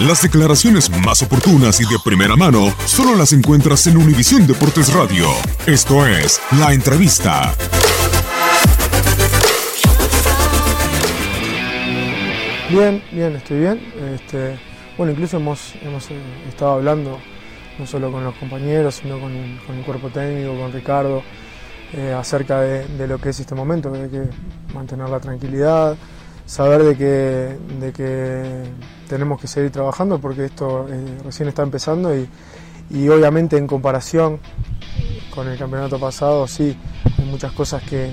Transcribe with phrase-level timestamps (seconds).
[0.00, 5.28] Las declaraciones más oportunas y de primera mano solo las encuentras en Univisión Deportes Radio.
[5.66, 7.54] Esto es La Entrevista.
[12.68, 13.92] Bien, bien, estoy bien.
[14.12, 14.58] Este,
[14.98, 16.16] bueno, incluso hemos, hemos eh,
[16.48, 17.20] estado hablando
[17.78, 19.32] no solo con los compañeros, sino con
[19.64, 21.22] con el cuerpo técnico, con Ricardo,
[21.92, 24.24] eh, acerca de, de lo que es este momento, hay que
[24.74, 25.96] mantener la tranquilidad,
[26.46, 28.64] saber de que, de que
[29.08, 32.28] tenemos que seguir trabajando porque esto eh, recién está empezando y,
[32.90, 34.40] y obviamente en comparación
[35.34, 36.76] con el campeonato pasado sí,
[37.18, 38.12] hay muchas cosas que,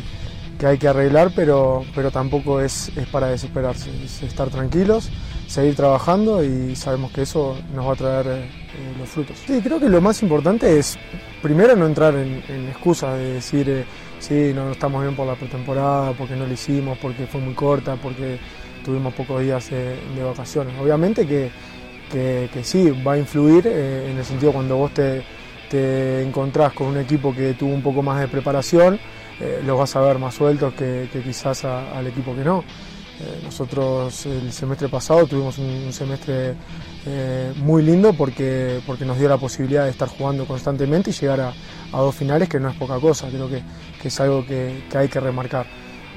[0.62, 5.10] que hay que arreglar, pero, pero tampoco es, es para desesperarse, es estar tranquilos,
[5.48, 9.38] seguir trabajando y sabemos que eso nos va a traer eh, eh, los frutos.
[9.48, 11.00] Sí, creo que lo más importante es
[11.42, 13.86] primero no entrar en, excusas de decir eh,
[14.20, 17.96] sí, no estamos bien por la pretemporada, porque no lo hicimos, porque fue muy corta,
[17.96, 18.38] porque
[18.84, 20.74] tuvimos pocos días de, vacaciones.
[20.80, 21.50] Obviamente que,
[22.12, 25.24] que, sí, va a influir eh, en el sentido cuando vos te,
[25.70, 29.00] te encontrás con un equipo que tuvo un poco más de preparación,
[29.40, 32.64] eh, los vas a ver más sueltos que, quizás al equipo que no.
[33.22, 36.56] Eh, nosotros el semestre pasado tuvimos un, semestre
[37.06, 41.40] eh, muy lindo porque, porque nos dio la posibilidad de estar jugando constantemente y llegar
[41.42, 41.54] a,
[41.92, 43.62] dos finales, que no es poca cosa, creo que,
[44.04, 45.68] es algo que, hay que remarcar.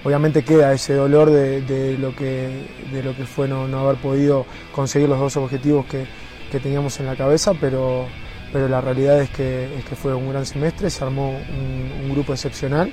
[0.03, 4.47] Obviamente queda ese dolor de, lo, que, de lo que fue no, no haber podido
[4.75, 6.06] conseguir los dos objetivos que,
[6.50, 8.06] que teníamos en la cabeza, pero,
[8.50, 12.10] pero la realidad es que, es que fue un gran semestre, se armó un, un
[12.12, 12.92] grupo excepcional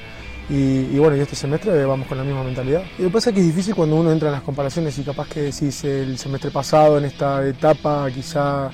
[0.53, 2.83] y, bueno, y este semestre vamos con la misma mentalidad.
[2.97, 5.03] Y lo que pasa es que es difícil cuando uno entra en las comparaciones y
[5.03, 8.69] capaz que decís el semestre pasado en esta etapa quizá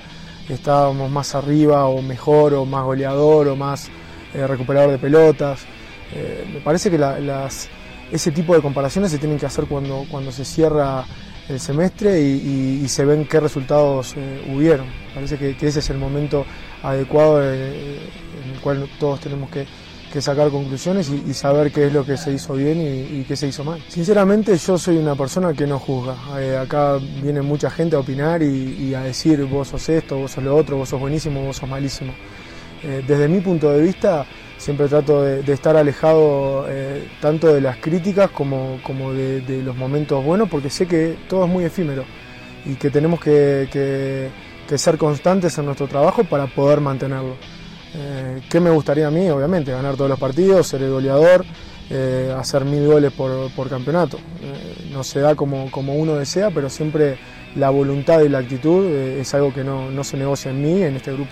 [0.50, 3.90] estábamos más arriba o mejor o más goleador o más
[4.34, 5.66] eh, recuperador de pelotas.
[6.16, 7.50] Eh, me parece que la-
[8.12, 11.06] ese tipo de comparaciones se tienen que hacer cuando, cuando se cierra
[11.50, 14.88] el semestre y, se ven qué resultados eh, hubieron.
[15.14, 16.46] Parece que, que ese es el momento
[16.82, 18.00] adecuado eh,
[18.44, 19.66] en el cual todos tenemos que,
[20.12, 23.26] que sacar conclusiones y, y saber qué es lo que se hizo bien y, y
[23.28, 23.82] qué se hizo mal.
[23.90, 26.16] Sinceramente yo soy una persona que no juzga.
[26.40, 30.32] Eh, acá viene mucha gente a opinar y, y a decir vos sos esto, vos
[30.32, 32.14] sos lo otro, vos sos buenísimo, vos sos malísimo.
[32.84, 34.26] Eh, desde mi punto de vista
[34.58, 39.62] siempre trato de, de estar alejado eh, tanto de las críticas como, como de, de
[39.64, 42.06] los momentos buenos porque sé que todo es muy efímero
[42.66, 44.30] y que tenemos que, que-
[44.68, 47.36] que ser constantes en nuestro trabajo para poder mantenerlo.
[47.98, 49.30] Eh, ¿Qué me gustaría a mí?
[49.30, 51.44] Obviamente, ganar todos los partidos, ser el goleador,
[51.90, 54.18] eh, hacer mil goles por, por campeonato.
[54.42, 57.18] Eh, no se da como, como uno desea, pero siempre
[57.56, 60.84] la voluntad y la actitud eh, es algo que no, no se negocia en mí,
[60.84, 61.32] en este grupo.